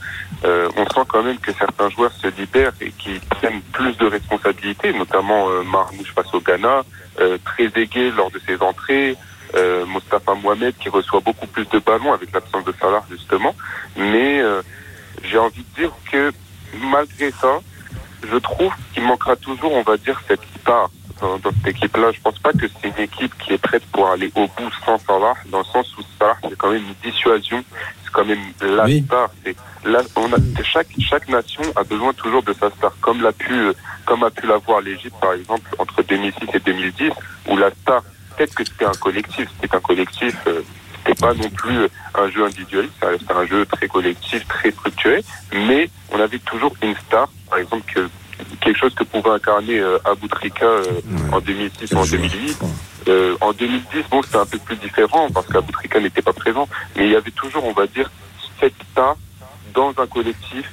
euh, 0.45 0.69
on 0.77 0.85
sent 0.85 1.07
quand 1.09 1.23
même 1.23 1.39
que 1.39 1.53
certains 1.53 1.91
joueurs 1.91 2.13
se 2.13 2.29
libèrent 2.29 2.73
et 2.81 2.93
qui 2.93 3.19
prennent 3.31 3.61
plus 3.73 3.97
de 3.97 4.07
responsabilités, 4.07 4.93
notamment 4.93 5.49
euh, 5.51 5.63
Marmouche 5.65 6.13
face 6.15 6.33
au 6.33 6.41
Ghana, 6.41 6.85
euh, 7.21 7.39
Trezeguet 7.45 8.11
lors 8.13 8.31
de 8.31 8.39
ses 8.47 8.63
entrées, 8.63 9.17
euh, 9.55 9.85
Mostafa 9.87 10.35
Mohamed 10.35 10.77
qui 10.79 10.89
reçoit 10.89 11.21
beaucoup 11.21 11.47
plus 11.47 11.67
de 11.69 11.79
ballons 11.79 12.13
avec 12.13 12.33
l'absence 12.33 12.65
de 12.65 12.75
Salah 12.81 13.03
justement. 13.11 13.55
Mais 13.97 14.41
euh, 14.41 14.63
j'ai 15.25 15.39
envie 15.39 15.65
de 15.75 15.81
dire 15.81 15.93
que 16.13 16.33
malgré 16.75 17.31
ça, 17.33 17.61
je 18.31 18.37
trouve 18.37 18.73
qu'il 18.93 19.03
manquera 19.05 19.37
toujours, 19.37 19.73
on 19.73 19.83
va 19.83 19.97
dire, 19.97 20.21
cette 20.29 20.43
star 20.61 20.91
dans, 21.21 21.39
dans 21.39 21.51
cette 21.53 21.69
équipe-là. 21.77 22.13
Je 22.13 22.21
pense 22.21 22.39
pas 22.39 22.53
que 22.53 22.67
c'est 22.69 22.89
une 22.89 23.03
équipe 23.05 23.37
qui 23.39 23.53
est 23.55 23.59
prête 23.59 23.85
pour 23.93 24.09
aller 24.09 24.31
au 24.35 24.47
bout 24.47 24.71
sans 24.85 24.99
Salah, 24.99 25.35
dans 25.51 25.59
le 25.59 25.65
sens 25.65 25.87
où 25.99 26.03
Salah, 26.19 26.37
c'est 26.43 26.57
quand 26.57 26.71
même 26.71 26.83
une 26.83 27.11
dissuasion. 27.11 27.63
C'est 28.05 28.11
quand 28.13 28.25
même 28.25 28.41
la 28.61 28.85
Oui. 28.85 29.03
star. 29.07 29.31
Là, 29.85 30.01
on 30.17 30.33
a, 30.33 30.37
chaque, 30.65 30.89
chaque 30.99 31.29
nation 31.29 31.63
a 31.77 31.85
besoin 31.85 32.13
toujours 32.13 32.43
de 32.43 32.53
sa 32.53 32.71
star, 32.71 32.93
comme 33.01 33.23
l'a 33.23 33.33
pu, 33.33 33.53
euh, 33.53 33.73
comme 34.07 34.23
a 34.25 34.31
pu 34.31 34.47
l'avoir 34.47 34.81
l'Égypte, 34.81 35.15
par 35.21 35.33
exemple, 35.35 35.71
entre 35.79 36.03
2006 36.03 36.49
et 36.55 36.59
2010, 36.61 37.13
où 37.49 37.57
la 37.57 37.71
star, 37.71 38.03
peut-être 38.37 38.55
que 38.55 38.65
c'était 38.65 38.87
un 38.87 38.93
collectif, 38.93 39.49
c'était 39.61 39.77
un 39.77 39.81
collectif, 39.81 40.35
euh, 40.49 40.63
c'était 40.97 41.15
pas 41.21 41.33
non 41.33 41.49
plus 41.49 41.79
euh, 41.79 41.89
un 42.17 42.29
jeu 42.31 42.45
individualiste, 42.45 42.95
ça 43.01 43.09
restait 43.09 43.33
un 43.33 43.47
jeu 43.47 43.65
très 43.67 43.87
collectif, 43.89 44.47
très 44.49 44.73
structuré, 44.73 45.23
mais 45.53 45.89
on 46.11 46.21
avait 46.21 46.41
toujours 46.41 46.75
une 46.83 46.97
star, 47.07 47.29
par 47.49 47.59
exemple, 47.61 47.85
que, 47.95 48.09
quelque 48.69 48.81
chose 48.81 48.95
que 48.95 49.05
pouvait 49.05 49.31
incarner 49.31 49.79
euh, 49.81 49.99
Aboutrika 50.05 50.65
euh, 50.67 50.83
Ouais. 50.83 51.33
en 51.35 51.41
2006 51.41 51.93
ou 51.93 51.97
en 51.97 52.05
joueur. 52.05 52.21
2008. 52.21 52.59
Euh, 53.09 53.35
en 53.41 53.53
2010, 53.55 54.05
bon, 54.11 54.23
c'était 54.23 54.37
un 54.37 54.45
peu 54.45 54.59
plus 54.59 54.77
différent 54.77 55.29
parce 55.33 55.47
qu'Aboutrika 55.47 55.99
n'était 56.01 56.21
pas 56.21 56.35
présent, 56.35 56.69
mais 56.95 57.07
il 57.07 57.13
y 57.13 57.17
avait 57.17 57.31
toujours, 57.31 57.65
on 57.65 57.73
va 57.73 57.87
dire, 57.87 58.11
cette 58.61 58.75
star 58.93 59.17
dans 59.73 59.95
un 59.97 60.07
collectif 60.07 60.71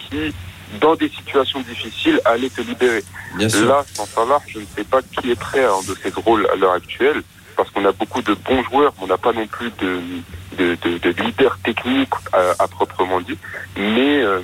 qui, 0.00 0.34
dans 0.78 0.94
des 0.96 1.08
situations 1.08 1.60
difficiles, 1.62 2.20
allait 2.26 2.50
te 2.50 2.60
libérer. 2.60 3.02
Bien 3.36 3.48
sûr. 3.48 3.66
Là, 3.66 3.82
sans 3.94 4.04
Salah, 4.04 4.40
je 4.46 4.58
ne 4.58 4.64
sais 4.76 4.84
pas 4.84 5.00
qui 5.00 5.30
est 5.30 5.40
prêt 5.40 5.64
à 5.64 5.74
endosser 5.74 6.10
ce 6.14 6.20
rôle 6.20 6.46
à 6.52 6.56
l'heure 6.56 6.72
actuelle, 6.72 7.22
parce 7.56 7.70
qu'on 7.70 7.84
a 7.86 7.92
beaucoup 7.92 8.20
de 8.20 8.34
bons 8.34 8.62
joueurs, 8.64 8.92
mais 8.98 9.04
on 9.04 9.06
n'a 9.06 9.16
pas 9.16 9.32
non 9.32 9.46
plus 9.46 9.70
de, 9.80 10.00
de, 10.58 10.76
de, 10.82 10.98
de 10.98 11.22
leader 11.22 11.56
technique 11.64 12.10
à, 12.34 12.62
à 12.62 12.68
proprement 12.68 13.20
dit. 13.22 13.38
Mais, 13.78 14.20
euh, 14.22 14.40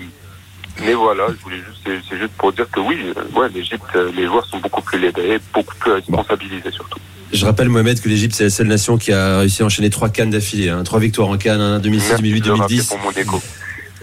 mais 0.82 0.94
voilà, 0.94 1.26
je 1.36 1.42
voulais 1.42 1.56
juste, 1.58 2.02
c'est, 2.08 2.18
juste 2.18 2.32
pour 2.38 2.52
dire 2.52 2.66
que 2.70 2.80
oui, 2.80 2.96
euh, 3.16 3.38
ouais, 3.40 3.48
l'Égypte, 3.54 3.84
euh, 3.96 4.10
les 4.16 4.26
joueurs 4.26 4.44
sont 4.46 4.58
beaucoup 4.58 4.82
plus 4.82 4.98
libérés, 4.98 5.40
beaucoup 5.52 5.74
plus 5.76 5.92
responsabilisés 5.92 6.70
surtout. 6.72 6.98
Je 7.32 7.44
rappelle, 7.46 7.68
Mohamed, 7.68 8.00
que 8.00 8.08
l'Égypte, 8.08 8.34
c'est 8.34 8.44
la 8.44 8.50
seule 8.50 8.66
nation 8.68 8.96
qui 8.96 9.12
a 9.12 9.38
réussi 9.40 9.62
à 9.62 9.66
enchaîner 9.66 9.90
trois 9.90 10.08
cannes 10.08 10.30
d'affilée. 10.30 10.68
hein. 10.68 10.84
Trois 10.84 11.00
victoires 11.00 11.28
en 11.28 11.36
cannes, 11.36 11.60
hein, 11.60 11.78
2006, 11.80 12.08
Merci 12.10 12.22
2008, 12.22 12.40
de 12.40 12.46
le 12.46 12.52
rappeler 12.54 12.76
2010. 12.76 12.88
pour 12.88 12.98
mon 13.00 13.10
égo. 13.10 13.42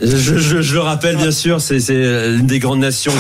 Je, 0.02 0.38
je- 0.38 0.62
je 0.62 0.74
le 0.74 0.80
rappelle, 0.82 1.16
bien 1.16 1.32
sûr, 1.32 1.62
c'est 1.62 1.78
l'une 2.30 2.48
des 2.48 2.60
grandes 2.60 2.80
nations 2.80 3.14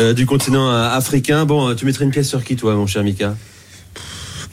euh, 0.00 0.12
du 0.12 0.26
continent 0.26 0.68
euh, 0.70 0.88
africain. 0.90 1.46
Bon, 1.46 1.68
euh, 1.70 1.74
tu 1.74 1.84
mettrais 1.86 2.04
une 2.04 2.10
pièce 2.10 2.28
sur 2.28 2.44
qui, 2.44 2.56
toi, 2.56 2.74
mon 2.74 2.86
cher 2.86 3.02
Mika? 3.02 3.34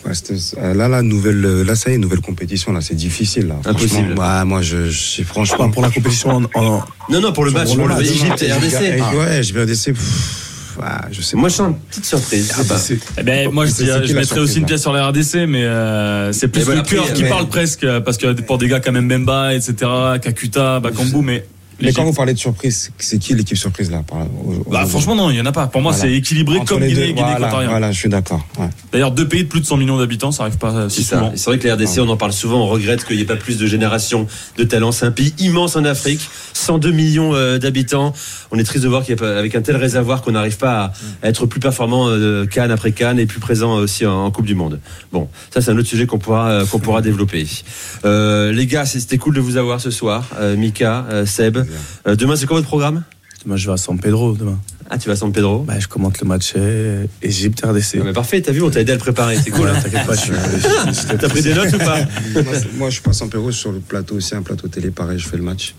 Ouais, 0.05 0.11
euh, 0.57 0.73
là, 0.73 0.87
la 0.89 1.01
nouvelle, 1.01 1.45
euh, 1.45 1.63
là, 1.63 1.75
ça 1.75 1.89
y 1.89 1.93
est, 1.93 1.97
nouvelle 1.97 2.19
compétition, 2.19 2.73
là, 2.73 2.81
c'est 2.81 2.93
difficile, 2.95 3.47
là. 3.47 3.55
Impossible. 3.65 4.15
Ouais, 4.19 4.43
moi, 4.45 4.61
je, 4.61 4.89
je, 4.89 5.23
franchement. 5.23 5.69
Pour 5.69 5.81
la 5.81 5.89
compétition 5.89 6.29
en, 6.31 6.43
en- 6.55 6.83
Non, 7.09 7.21
non, 7.21 7.31
pour 7.31 7.45
le 7.45 7.51
match, 7.51 7.67
Pour 7.67 7.77
pour 7.77 7.87
le 7.87 7.93
le 7.95 7.99
match, 8.01 8.09
Égypte 8.11 8.41
et 8.43 8.51
RDC. 8.51 8.99
Ah. 9.01 9.15
Ouais, 9.15 9.43
je 9.43 9.53
vais 9.53 9.63
RDC. 9.63 9.93
pff, 9.93 10.77
ouais, 10.79 10.85
je 11.11 11.21
sais 11.21 11.37
Moi, 11.37 11.43
pas. 11.43 11.49
je 11.49 11.55
sens 11.55 11.67
une 11.69 11.75
petite 11.89 12.05
surprise. 12.05 12.53
Ah 12.57 12.61
bah, 12.67 12.75
eh 13.17 13.23
ben, 13.23 13.49
moi, 13.51 13.65
je, 13.65 13.71
dirais- 13.71 13.99
je 14.05 14.13
mettrais 14.13 14.25
surprise, 14.25 14.43
aussi 14.43 14.59
une 14.59 14.65
pièce 14.65 14.81
sur 14.81 14.91
la 14.91 15.07
RDC, 15.07 15.45
mais 15.47 15.63
euh, 15.63 16.33
c'est 16.33 16.49
plus 16.49 16.59
Mais 16.59 16.65
voilà, 16.65 16.81
le 16.81 16.87
cœur 16.87 17.13
qui 17.13 17.23
mais- 17.23 17.29
parle 17.29 17.47
presque, 17.47 17.87
parce 18.03 18.17
que 18.17 18.33
pour 18.41 18.57
des 18.57 18.67
gars 18.67 18.81
comme 18.81 18.99
Mbemba, 18.99 19.53
etc., 19.55 19.73
Kakuta, 20.21 20.79
Bakambu, 20.81 21.21
mais. 21.21 21.45
Mais 21.81 21.91
quand 21.91 22.03
vous 22.05 22.13
parlez 22.13 22.33
de 22.33 22.39
surprise, 22.39 22.91
c'est 22.97 23.17
qui 23.19 23.33
l'équipe 23.33 23.57
surprise, 23.57 23.91
là 23.91 24.03
par- 24.07 24.19
au- 24.21 24.69
Bah, 24.69 24.83
au- 24.83 24.87
franchement, 24.87 25.15
non, 25.15 25.29
il 25.29 25.37
y 25.37 25.41
en 25.41 25.45
a 25.45 25.51
pas. 25.51 25.67
Pour 25.67 25.81
moi, 25.81 25.91
Voilà. 25.91 26.07
c'est 26.09 26.13
équilibré 26.15 26.57
Entre 26.59 26.73
comme 26.73 26.83
Guinée 26.85 27.09
et 27.09 27.13
Guinée 27.13 27.35
voilà, 27.37 27.67
voilà, 27.67 27.91
je 27.91 27.97
suis 27.99 28.09
d'accord. 28.09 28.45
ouais. 28.59 28.69
D'ailleurs, 28.91 29.11
deux 29.11 29.27
pays 29.27 29.43
de 29.43 29.49
plus 29.49 29.59
de 29.61 29.65
100 29.65 29.77
millions 29.77 29.97
d'habitants, 29.97 30.31
ça 30.31 30.43
arrive 30.43 30.57
pas 30.57 30.87
C'est 30.89 30.95
si 30.97 31.03
ça. 31.03 31.17
souvent. 31.17 31.31
C'est 31.35 31.45
vrai 31.49 31.57
que 31.59 31.63
les 31.63 31.71
RDC, 31.73 31.99
on 31.99 32.09
en 32.09 32.17
parle 32.17 32.33
souvent, 32.33 32.61
on 32.61 32.67
regrette 32.67 33.05
qu'il 33.05 33.15
n'y 33.17 33.21
ait 33.23 33.25
pas 33.25 33.35
plus 33.35 33.57
de 33.57 33.65
génération 33.67 34.27
de 34.57 34.63
talents. 34.63 34.91
C'est 34.91 35.05
un 35.05 35.11
pays 35.11 35.33
immense 35.39 35.75
en 35.75 35.83
Afrique, 35.85 36.21
102 36.53 36.91
millions 36.91 37.33
euh, 37.33 37.57
d'habitants. 37.57 38.13
On 38.51 38.57
est 38.59 38.63
triste 38.63 38.83
de 38.83 38.89
voir 38.89 39.03
qu'avec 39.03 39.55
un 39.55 39.61
tel 39.61 39.75
réservoir 39.75 40.21
qu'on 40.21 40.31
n'arrive 40.31 40.57
pas 40.57 40.93
à, 41.23 41.27
être 41.27 41.45
plus 41.47 41.59
performant 41.59 42.07
euh, 42.07 42.45
Cannes 42.45 42.71
après 42.71 42.91
Cannes 42.91 43.19
et 43.19 43.25
plus 43.25 43.39
présent 43.39 43.73
aussi 43.75 44.05
en, 44.05 44.29
Coupe 44.31 44.45
du 44.45 44.55
Monde. 44.55 44.79
Bon, 45.11 45.27
ça 45.53 45.61
c'est 45.61 45.71
un 45.71 45.77
autre 45.77 45.87
sujet 45.89 46.05
qu'on 46.05 46.19
pourra 46.19 46.49
euh, 46.49 46.65
qu'on 46.65 46.79
pourra 46.79 47.01
développer. 47.01 47.45
Euh, 48.05 48.51
les 48.51 48.67
gars, 48.67 48.85
c'était 48.85 49.17
cool 49.17 49.35
de 49.35 49.41
vous 49.41 49.57
avoir 49.57 49.79
ce 49.81 49.91
soir, 49.91 50.23
Euh, 50.39 50.55
Mika, 50.55 51.05
euh, 51.11 51.25
Seb. 51.25 51.57
Euh, 52.07 52.15
demain, 52.15 52.35
c'est 52.35 52.45
quoi 52.45 52.57
votre 52.57 52.67
programme 52.67 53.03
Demain, 53.45 53.57
je 53.57 53.67
vais 53.67 53.73
à 53.73 53.77
San 53.77 53.99
Pedro 53.99 54.33
demain. 54.33 54.57
Ah, 54.89 54.97
tu 54.97 55.07
vas 55.07 55.13
à 55.13 55.15
San 55.15 55.31
Pedro 55.31 55.59
Bah, 55.59 55.79
je 55.79 55.87
commente 55.87 56.19
le 56.21 56.27
match 56.27 56.53
euh, 56.55 57.05
Égypte-RDC. 57.21 58.01
mais 58.03 58.13
Parfait, 58.13 58.41
t'as 58.41 58.51
vu, 58.51 58.61
on 58.61 58.69
t'a 58.69 58.81
aidé 58.81 58.91
à 58.91 58.95
le 58.95 59.01
préparer, 59.01 59.37
c'est 59.43 59.49
cool. 59.49 59.67
Hein. 59.67 59.73
t'inquiète 59.81 60.05
pas, 60.05 60.15
suis. 60.15 60.31
T'as 61.19 61.29
pris 61.29 61.41
des 61.41 61.53
notes 61.53 61.73
ou 61.73 61.77
pas 61.77 61.97
moi, 62.35 62.53
moi, 62.77 62.89
je 62.89 63.01
passe 63.01 63.21
en 63.21 63.27
Pérou 63.27 63.51
sur 63.51 63.71
le 63.71 63.79
plateau 63.79 64.15
aussi, 64.15 64.35
un 64.35 64.41
plateau 64.43 64.67
télé, 64.67 64.91
pareil, 64.91 65.19
je 65.19 65.27
fais 65.27 65.37
le 65.37 65.43
match. 65.43 65.75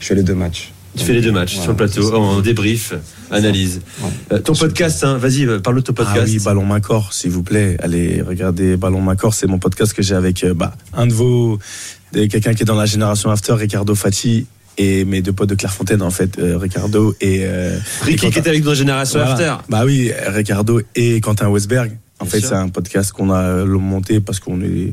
Je 0.00 0.06
fais 0.06 0.14
les 0.14 0.22
deux 0.22 0.34
matchs. 0.34 0.72
Tu 0.96 1.04
fais 1.04 1.12
les 1.12 1.20
deux 1.20 1.32
matchs 1.32 1.56
Voilà, 1.56 1.62
sur 1.62 1.72
le 1.72 1.76
plateau, 1.76 2.14
en 2.14 2.40
débrief, 2.40 2.94
analyse. 3.30 3.82
Ouais. 4.00 4.08
Euh, 4.32 4.38
ton 4.40 4.54
podcast, 4.54 5.04
hein, 5.04 5.18
vas-y, 5.18 5.46
parle 5.60 5.76
de 5.76 5.80
ton 5.82 5.92
podcast. 5.92 6.22
Ah 6.22 6.24
oui, 6.26 6.38
Ballon 6.42 6.64
Main 6.64 6.80
Corps, 6.80 7.12
s'il 7.12 7.30
vous 7.30 7.42
plaît. 7.42 7.76
Allez, 7.82 8.22
regardez 8.22 8.76
Ballon 8.76 9.02
Main 9.02 9.16
Corps, 9.16 9.34
c'est 9.34 9.46
mon 9.46 9.58
podcast 9.58 9.92
que 9.92 10.02
j'ai 10.02 10.14
avec 10.14 10.44
bah, 10.54 10.74
un 10.94 11.06
de 11.06 11.12
vos. 11.12 11.58
Quelqu'un 12.12 12.54
qui 12.54 12.62
est 12.62 12.66
dans 12.66 12.76
la 12.76 12.86
génération 12.86 13.30
After, 13.30 13.52
Ricardo 13.52 13.94
Fati, 13.94 14.46
et 14.78 15.04
mes 15.04 15.22
deux 15.22 15.32
potes 15.32 15.48
de 15.48 15.54
Clairefontaine, 15.54 16.02
en 16.02 16.10
fait, 16.10 16.38
euh, 16.38 16.58
Ricardo 16.58 17.14
et. 17.20 17.40
euh, 17.44 17.78
Ricky 18.02 18.12
et 18.12 18.16
qui 18.16 18.26
Quentin. 18.26 18.40
était 18.40 18.48
avec 18.50 18.62
nous 18.62 18.68
dans 18.70 18.74
Génération 18.74 19.18
Voilà. 19.18 19.32
After. 19.32 19.54
Bah 19.70 19.82
oui, 19.84 20.12
Ricardo 20.26 20.80
et 20.94 21.20
Quentin 21.20 21.48
Westberg. 21.48 21.96
En 22.18 22.24
Bien 22.24 22.30
fait, 22.32 22.40
c'est 22.40 22.54
un 22.54 22.68
podcast 22.68 23.12
qu'on 23.12 23.30
a 23.30 23.40
euh, 23.42 23.66
monté 23.78 24.20
parce 24.20 24.40
qu'on 24.40 24.60
est. 24.62 24.92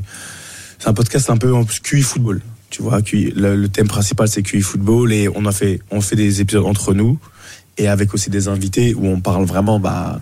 C'est 0.78 0.88
un 0.88 0.94
podcast 0.94 1.30
un 1.30 1.36
peu 1.36 1.54
en 1.54 1.64
QI 1.64 2.02
football. 2.02 2.40
Tu 2.70 2.82
vois, 2.82 3.00
QI 3.02 3.32
le, 3.36 3.54
le 3.56 3.68
thème 3.68 3.86
principal 3.88 4.26
c'est 4.28 4.42
QI 4.42 4.60
football 4.60 5.12
et 5.12 5.28
on 5.34 5.46
a 5.46 5.52
fait, 5.52 5.78
on 5.90 6.00
fait 6.00 6.16
des 6.16 6.40
épisodes 6.40 6.64
entre 6.64 6.92
nous 6.92 7.18
et 7.78 7.86
avec 7.88 8.12
aussi 8.14 8.30
des 8.30 8.48
invités 8.48 8.94
où 8.94 9.06
on 9.06 9.20
parle 9.20 9.44
vraiment 9.44 9.78
bah, 9.78 10.20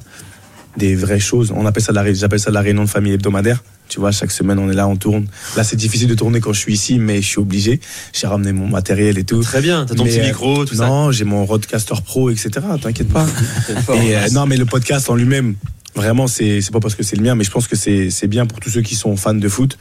des 0.76 0.94
vraies 0.94 1.18
choses. 1.18 1.52
On 1.56 1.64
appelle 1.66 1.82
ça 1.82 1.92
la, 1.92 2.12
j'appelle 2.12 2.40
ça 2.40 2.50
la 2.50 2.60
réunion 2.60 2.84
de 2.84 2.88
famille 2.88 3.12
hebdomadaire. 3.14 3.62
Tu 3.92 4.00
vois, 4.00 4.10
chaque 4.10 4.30
semaine 4.30 4.58
on 4.58 4.70
est 4.70 4.74
là, 4.74 4.88
on 4.88 4.96
tourne. 4.96 5.26
Là, 5.54 5.64
c'est 5.64 5.76
difficile 5.76 6.08
de 6.08 6.14
tourner 6.14 6.40
quand 6.40 6.54
je 6.54 6.58
suis 6.58 6.72
ici, 6.72 6.98
mais 6.98 7.20
je 7.20 7.26
suis 7.26 7.38
obligé. 7.38 7.78
J'ai 8.14 8.26
ramené 8.26 8.52
mon 8.52 8.66
matériel 8.66 9.18
et 9.18 9.24
tout. 9.24 9.42
Très 9.42 9.60
bien, 9.60 9.84
t'as 9.84 9.94
ton 9.94 10.04
Mais, 10.04 10.10
petit 10.10 10.20
euh, 10.20 10.28
micro, 10.28 10.64
tout 10.64 10.76
ça. 10.76 10.86
Non, 10.86 11.12
j'ai 11.12 11.26
mon 11.26 11.44
Rodecaster 11.44 11.96
Pro, 12.02 12.30
etc. 12.30 12.50
T'inquiète 12.80 13.10
pas. 13.10 13.26
Et, 14.02 14.16
euh, 14.16 14.30
non, 14.32 14.46
mais 14.46 14.56
le 14.56 14.64
podcast 14.64 15.10
en 15.10 15.14
lui-même, 15.14 15.56
vraiment, 15.94 16.26
c'est 16.26 16.62
pas 16.72 16.80
parce 16.80 16.94
que 16.94 17.02
c'est 17.02 17.16
le 17.16 17.22
mien, 17.22 17.34
mais 17.34 17.44
je 17.44 17.50
pense 17.50 17.68
que 17.68 17.76
c'est 17.76 18.08
c'est 18.08 18.28
bien 18.28 18.46
pour 18.46 18.60
tous 18.60 18.70
ceux 18.70 18.80
qui 18.80 18.94
sont 18.94 19.14
fans 19.18 19.34
de 19.34 19.48
foot 19.50 19.76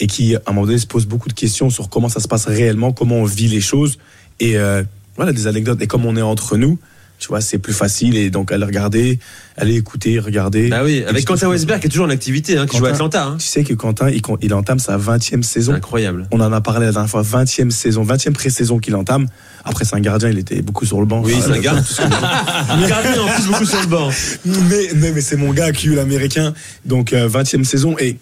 et 0.00 0.08
qui, 0.08 0.34
à 0.34 0.40
un 0.46 0.52
moment 0.52 0.66
donné, 0.66 0.78
se 0.78 0.88
posent 0.88 1.06
beaucoup 1.06 1.28
de 1.28 1.34
questions 1.34 1.70
sur 1.70 1.88
comment 1.88 2.08
ça 2.08 2.18
se 2.18 2.26
passe 2.26 2.46
réellement, 2.46 2.90
comment 2.90 3.18
on 3.18 3.24
vit 3.24 3.46
les 3.46 3.60
choses 3.60 3.96
et 4.40 4.56
euh, 4.56 4.82
voilà 5.14 5.32
des 5.32 5.46
anecdotes. 5.46 5.80
Et 5.82 5.86
comme 5.86 6.04
on 6.04 6.16
est 6.16 6.22
entre 6.22 6.56
nous, 6.56 6.80
tu 7.22 7.28
vois, 7.28 7.40
c'est 7.40 7.58
plus 7.58 7.72
facile 7.72 8.16
et 8.16 8.30
donc 8.30 8.50
allez 8.50 8.64
regarder, 8.64 9.20
allez 9.56 9.76
écouter, 9.76 10.18
regarder. 10.18 10.68
Bah 10.68 10.80
oui, 10.84 11.04
avec 11.06 11.24
Quentin 11.24 11.48
Westberg 11.48 11.80
qui 11.80 11.86
est 11.86 11.90
toujours 11.90 12.06
en 12.06 12.10
activité, 12.10 12.58
hein, 12.58 12.66
qui 12.66 12.76
joue 12.78 12.86
à. 12.86 12.90
Atlanta. 12.90 13.24
hein. 13.26 13.36
Tu 13.38 13.46
sais 13.46 13.62
que 13.62 13.74
Quentin, 13.74 14.10
il, 14.10 14.20
il 14.40 14.52
entame 14.52 14.80
sa 14.80 14.98
20e 14.98 15.20
C'est 15.20 15.42
saison. 15.44 15.72
incroyable. 15.74 16.26
On 16.32 16.40
en 16.40 16.52
a 16.52 16.60
parlé 16.60 16.86
la 16.86 16.92
dernière 16.92 17.08
fois, 17.08 17.22
20e 17.22 17.70
saison, 17.70 18.04
20e 18.04 18.32
pré-saison 18.32 18.78
qu'il 18.80 18.96
entame. 18.96 19.28
Après, 19.64 19.84
c'est 19.84 19.94
un 19.94 20.00
gardien, 20.00 20.30
il 20.30 20.38
était 20.38 20.62
beaucoup 20.62 20.84
sur 20.84 20.98
le 20.98 21.06
banc. 21.06 21.22
Oui, 21.24 21.34
c'est 21.40 21.52
un 21.52 21.60
gars. 21.60 21.74
Le 22.80 22.88
gardien 22.88 23.22
en 23.22 23.28
plus 23.28 23.46
beaucoup 23.46 23.64
sur 23.64 23.80
le 23.80 23.86
banc. 23.86 24.10
mais, 24.44 24.88
mais, 24.96 25.12
mais 25.12 25.20
c'est 25.20 25.36
mon 25.36 25.52
gars 25.52 25.70
qui 25.70 25.86
est 25.92 25.94
l'américain. 25.94 26.52
Donc, 26.84 27.12
euh, 27.12 27.28
20e 27.28 27.62
saison. 27.62 27.96
Et 28.00 28.18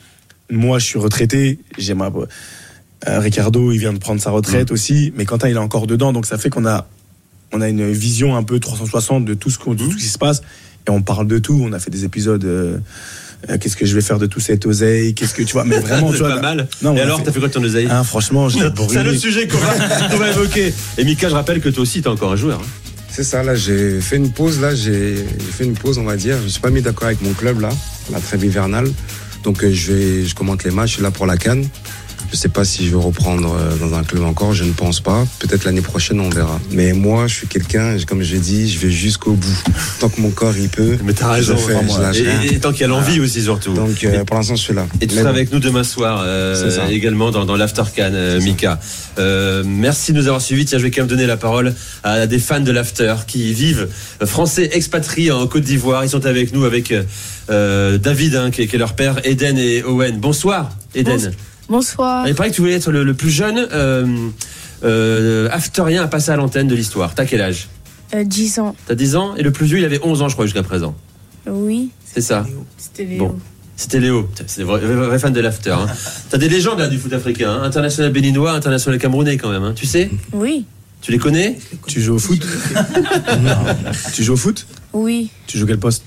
moi, 0.50 0.78
je 0.78 0.84
suis 0.84 0.98
retraité. 0.98 1.58
J'ai 1.78 1.94
ma. 1.94 2.10
euh, 3.08 3.18
Ricardo, 3.20 3.72
il 3.72 3.78
vient 3.78 3.94
de 3.94 3.98
prendre 3.98 4.20
sa 4.20 4.30
retraite 4.30 4.70
aussi. 4.70 5.12
Mais 5.16 5.24
Quentin, 5.24 5.48
il 5.48 5.54
est 5.56 5.58
encore 5.58 5.86
dedans. 5.86 6.12
Donc, 6.12 6.26
ça 6.26 6.36
fait 6.36 6.50
qu'on 6.50 6.66
a, 6.66 6.86
on 7.52 7.60
a 7.60 7.68
une 7.68 7.90
vision 7.90 8.36
un 8.36 8.42
peu 8.42 8.58
360 8.60 9.24
de 9.24 9.34
tout 9.34 9.50
ce, 9.50 9.58
qu'on- 9.58 9.74
de 9.74 9.82
tout 9.84 9.92
ce 9.92 9.96
qui 9.96 10.06
se 10.08 10.18
passe. 10.18 10.42
Et 10.86 10.90
on 10.90 11.02
parle 11.02 11.26
de 11.26 11.38
tout. 11.38 11.60
On 11.62 11.72
a 11.72 11.78
fait 11.78 11.90
des 11.90 12.04
épisodes. 12.04 12.44
euh, 12.44 12.78
euh, 13.48 13.58
Qu'est-ce 13.58 13.76
que 13.76 13.86
je 13.86 13.94
vais 13.94 14.00
faire 14.00 14.18
de 14.18 14.26
tout 14.26 14.40
cet 14.40 14.66
oseille? 14.66 15.14
Qu'est-ce 15.14 15.34
que 15.34 15.42
tu 15.42 15.52
vois? 15.52 15.64
Mais 15.64 15.78
vraiment, 15.80 16.08
tu 16.10 16.18
C'est 16.18 16.22
vois. 16.24 16.36
pas 16.36 16.40
mal. 16.40 16.68
Non, 16.82 16.92
on 16.92 16.96
Et 16.96 17.00
alors, 17.00 17.18
fait- 17.18 17.24
t'as 17.24 17.32
fait 17.32 17.38
quoi 17.40 17.48
de 17.48 17.52
ton 17.54 17.62
oseille? 17.64 17.88
Hein, 17.90 18.04
franchement, 18.04 18.48
je 18.48 18.58
l'ai 18.58 18.62
C'est 18.88 18.98
autre 19.00 19.14
sujet 19.14 19.46
qu'on 19.48 19.58
va, 19.58 20.08
qu'on 20.10 20.16
va 20.18 20.30
évoquer. 20.30 20.72
Et 20.98 21.04
Mika, 21.04 21.28
je 21.28 21.34
rappelle 21.34 21.60
que 21.60 21.68
toi 21.68 21.82
aussi, 21.82 22.00
t'es 22.02 22.08
encore 22.08 22.32
un 22.32 22.36
joueur. 22.36 22.60
hein. 22.60 22.66
C'est 23.12 23.24
ça, 23.24 23.42
là, 23.42 23.54
j'ai 23.56 24.00
fait 24.00 24.16
une 24.16 24.30
pause, 24.30 24.60
là, 24.60 24.72
j'ai 24.74 25.16
j'ai 25.16 25.52
fait 25.52 25.64
une 25.64 25.74
pause, 25.74 25.98
on 25.98 26.04
va 26.04 26.16
dire. 26.16 26.36
Je 26.44 26.48
suis 26.48 26.60
pas 26.60 26.70
mis 26.70 26.80
d'accord 26.80 27.06
avec 27.08 27.20
mon 27.22 27.32
club, 27.32 27.60
là, 27.60 27.70
la 28.12 28.20
trêve 28.20 28.44
hivernale. 28.44 28.88
Donc, 29.42 29.64
euh, 29.64 29.70
je 29.72 29.92
vais, 29.92 30.24
je 30.24 30.34
commente 30.34 30.62
les 30.64 30.70
matchs, 30.70 30.90
je 30.90 30.94
suis 30.94 31.02
là 31.02 31.10
pour 31.10 31.26
la 31.26 31.36
canne. 31.36 31.66
Je 32.30 32.36
sais 32.36 32.48
pas 32.48 32.64
si 32.64 32.86
je 32.86 32.90
vais 32.90 33.02
reprendre 33.02 33.56
euh, 33.58 33.76
dans 33.76 33.96
un 33.96 34.04
club 34.04 34.22
encore, 34.22 34.54
je 34.54 34.62
ne 34.62 34.72
pense 34.72 35.00
pas. 35.00 35.24
Peut-être 35.40 35.64
l'année 35.64 35.80
prochaine, 35.80 36.20
on 36.20 36.30
verra. 36.30 36.60
Mais 36.70 36.92
moi, 36.92 37.26
je 37.26 37.34
suis 37.34 37.46
quelqu'un, 37.48 37.96
comme 38.06 38.22
je 38.22 38.34
l'ai 38.34 38.40
dit, 38.40 38.70
je 38.70 38.78
vais 38.78 38.90
jusqu'au 38.90 39.32
bout. 39.32 39.62
Tant 39.98 40.08
que 40.08 40.20
mon 40.20 40.30
corps, 40.30 40.56
il 40.56 40.68
peut. 40.68 40.96
Mais 41.04 41.12
t'as 41.12 41.32
raison. 41.32 41.56
Je 41.56 41.62
fais, 41.62 42.12
je 42.12 42.54
et, 42.54 42.60
tant 42.60 42.70
qu'il 42.70 42.82
y 42.82 42.84
a 42.84 42.88
l'envie 42.88 43.18
aussi, 43.18 43.42
surtout. 43.42 43.74
Donc, 43.74 44.04
euh, 44.04 44.24
pour 44.24 44.36
l'instant, 44.36 44.54
je 44.54 44.62
suis 44.62 44.74
là. 44.74 44.86
Et 45.00 45.08
tu 45.08 45.14
seras 45.14 45.24
bon. 45.24 45.30
avec 45.30 45.52
nous 45.52 45.58
demain 45.58 45.82
soir, 45.82 46.22
euh, 46.24 46.88
également 46.88 47.32
dans, 47.32 47.44
dans 47.44 47.56
l'After 47.56 47.82
Can, 47.94 48.10
euh. 48.12 48.40
Mika. 48.40 48.78
Euh, 49.18 49.64
merci 49.66 50.12
de 50.12 50.18
nous 50.18 50.26
avoir 50.26 50.40
suivis. 50.40 50.66
Tiens, 50.66 50.78
je 50.78 50.84
vais 50.84 50.92
quand 50.92 51.02
même 51.02 51.08
donner 51.08 51.26
la 51.26 51.36
parole 51.36 51.74
à 52.04 52.28
des 52.28 52.38
fans 52.38 52.60
de 52.60 52.70
l'After 52.70 53.14
qui 53.26 53.52
vivent 53.52 53.88
français 54.24 54.70
expatriés 54.72 55.32
en 55.32 55.46
Côte 55.48 55.64
d'Ivoire. 55.64 56.04
Ils 56.04 56.10
sont 56.10 56.26
avec 56.26 56.52
nous 56.52 56.64
avec 56.64 56.94
David, 57.48 58.36
hein, 58.36 58.50
qui, 58.52 58.62
est, 58.62 58.66
qui 58.68 58.76
est 58.76 58.78
leur 58.78 58.94
père, 58.94 59.20
Eden 59.24 59.58
et 59.58 59.82
Owen. 59.82 60.18
Bonsoir, 60.20 60.70
Eden. 60.94 61.14
Bonsoir. 61.14 61.32
Bonsoir. 61.70 62.26
Il 62.28 62.34
paraît 62.34 62.50
que 62.50 62.54
tu 62.56 62.60
voulais 62.60 62.74
être 62.74 62.90
le, 62.92 63.04
le 63.04 63.14
plus 63.14 63.30
jeune 63.30 63.66
euh, 63.72 64.28
euh, 64.84 65.48
afterien 65.52 66.02
à 66.02 66.08
passer 66.08 66.30
à 66.32 66.36
l'antenne 66.36 66.68
de 66.68 66.74
l'histoire. 66.74 67.14
T'as 67.14 67.24
quel 67.24 67.40
âge? 67.40 67.68
Euh, 68.14 68.24
10 68.24 68.58
ans. 68.58 68.74
T'as 68.86 68.94
10 68.96 69.16
ans? 69.16 69.36
Et 69.36 69.42
le 69.42 69.52
plus 69.52 69.66
vieux, 69.66 69.78
il 69.78 69.84
avait 69.84 70.00
11 70.02 70.20
ans, 70.22 70.28
je 70.28 70.34
crois, 70.34 70.46
jusqu'à 70.46 70.64
présent. 70.64 70.94
Oui. 71.48 71.90
C'est 72.04 72.20
ça. 72.20 72.44
C'était 72.76 73.04
Léo. 73.04 73.18
Bon. 73.28 73.38
C'était 73.76 74.00
Léo, 74.00 74.28
c'est 74.46 74.58
des 74.58 74.64
vrais, 74.64 74.78
vrais- 74.80 75.06
vrais 75.06 75.18
fans 75.18 75.30
de 75.30 75.40
l'after. 75.40 75.70
Hein. 75.70 75.86
T'as 76.28 76.36
des 76.36 76.50
légendes 76.50 76.80
là 76.80 76.86
du 76.88 76.98
foot 76.98 77.14
africain, 77.14 77.50
hein. 77.50 77.62
international 77.62 78.12
béninois, 78.12 78.52
international 78.52 78.98
camerounais 79.00 79.38
quand 79.38 79.48
même. 79.48 79.62
hein. 79.62 79.72
Tu 79.74 79.86
sais? 79.86 80.10
Oui. 80.34 80.66
Tu 81.00 81.12
les 81.12 81.18
connais? 81.18 81.58
Tu 81.86 82.02
joues 82.02 82.16
au 82.16 82.18
foot? 82.18 82.44
Tu 84.14 84.22
joues 84.22 84.34
au 84.34 84.36
foot? 84.36 84.66
Oui. 84.92 85.30
Tu 85.46 85.56
joues 85.56 85.64
quel 85.66 85.78
poste? 85.78 86.04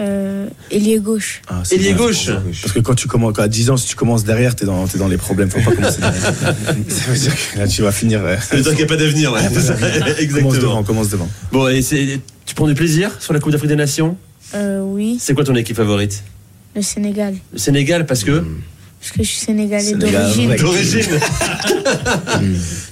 Euh, 0.00 0.46
ailier 0.70 0.98
gauche. 0.98 1.42
Ah, 1.48 1.62
Ailier 1.70 1.92
gauche. 1.92 2.30
Parce 2.62 2.72
que 2.72 2.80
quand 2.80 2.94
tu 2.94 3.06
commences, 3.06 3.38
à 3.38 3.48
10 3.48 3.68
ans, 3.70 3.76
si 3.76 3.86
tu 3.86 3.96
commences 3.96 4.24
derrière, 4.24 4.56
t'es 4.56 4.64
dans, 4.64 4.86
t'es 4.86 4.96
dans 4.98 5.08
les 5.08 5.18
problèmes. 5.18 5.50
Faut 5.50 5.60
pas 5.60 5.76
commencer 5.76 6.00
derrière. 6.00 6.22
Ça 6.88 7.04
veut 7.10 7.18
dire 7.18 7.32
que 7.52 7.58
là, 7.58 7.68
tu 7.68 7.82
vas 7.82 7.92
finir. 7.92 8.20
euh, 8.24 8.36
Ça 8.40 8.56
veut 8.56 8.62
dire 8.62 8.70
qu'il 8.70 8.78
n'y 8.78 8.84
a 8.84 8.86
pas 8.86 8.96
d'avenir, 8.96 9.32
ça. 9.60 9.74
Commence 9.98 10.18
Exactement. 10.18 10.52
devant, 10.52 10.82
commence 10.82 11.08
devant. 11.10 11.28
Bon, 11.52 11.68
et 11.68 11.82
c'est- 11.82 12.18
tu 12.46 12.54
prends 12.54 12.66
du 12.66 12.74
plaisir 12.74 13.10
sur 13.20 13.32
la 13.34 13.40
Coupe 13.40 13.52
d'Afrique 13.52 13.68
des 13.68 13.76
Nations? 13.76 14.16
Euh, 14.54 14.80
oui. 14.80 15.18
C'est 15.20 15.34
quoi 15.34 15.44
ton 15.44 15.54
équipe 15.54 15.76
favorite? 15.76 16.22
Le 16.74 16.82
Sénégal. 16.82 17.34
Le 17.52 17.58
Sénégal, 17.58 18.06
parce 18.06 18.24
que 18.24 18.42
Parce 19.00 19.12
que 19.12 19.22
je 19.22 19.28
suis 19.28 19.40
sénégalais 19.40 19.82
Sénégal, 19.84 20.22
d'origine. 20.22 20.56
D'origine 20.56 21.02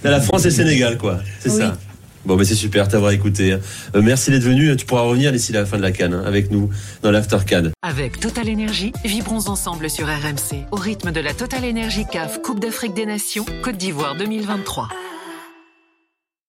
T'as 0.02 0.10
la 0.10 0.20
France 0.20 0.42
et 0.44 0.48
le 0.48 0.54
Sénégal, 0.54 0.98
quoi. 0.98 1.20
C'est 1.40 1.50
Oui. 1.50 1.58
ça. 1.58 1.78
Bon, 2.24 2.36
mais 2.36 2.44
c'est 2.44 2.54
super 2.54 2.88
t'avoir 2.88 3.12
écouté. 3.12 3.52
Euh, 3.52 4.02
merci 4.02 4.30
d'être 4.30 4.42
venu. 4.42 4.76
Tu 4.76 4.86
pourras 4.86 5.02
revenir 5.02 5.32
d'ici 5.32 5.52
la 5.52 5.64
fin 5.64 5.76
de 5.76 5.82
la 5.82 5.92
canne 5.92 6.14
hein, 6.14 6.22
avec 6.26 6.50
nous 6.50 6.70
dans 7.02 7.10
l'After 7.10 7.38
Cannes. 7.46 7.72
Avec 7.82 8.20
Total 8.20 8.48
Énergie, 8.48 8.92
vibrons 9.04 9.48
ensemble 9.48 9.88
sur 9.88 10.06
RMC 10.06 10.66
au 10.72 10.76
rythme 10.76 11.12
de 11.12 11.20
la 11.20 11.34
Total 11.34 11.64
Énergie 11.64 12.04
CAF 12.10 12.42
Coupe 12.42 12.60
d'Afrique 12.60 12.94
des 12.94 13.06
Nations 13.06 13.46
Côte 13.62 13.76
d'Ivoire 13.76 14.16
2023. 14.16 14.88